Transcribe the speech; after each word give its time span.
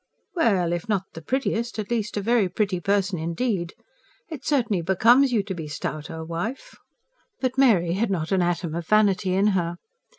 Well, 0.33 0.73
if 0.73 0.89
not 0.89 1.03
the 1.13 1.21
prettiest, 1.21 1.77
at 1.77 1.91
least 1.91 2.17
a 2.17 2.21
very 2.21 2.49
pretty 2.49 2.79
person 2.79 3.19
indeed. 3.19 3.75
It 4.29 4.43
certainly 4.43 4.81
becomes 4.81 5.31
you 5.31 5.43
to 5.43 5.53
be 5.53 5.67
stouter, 5.67 6.23
wife." 6.25 6.75
But 7.39 7.55
Mary 7.55 7.93
had 7.93 8.09
not 8.09 8.31
an 8.31 8.41
atom 8.41 8.73
of 8.73 8.87
vanity 8.87 9.35
in 9.35 9.45
her. 9.53 9.75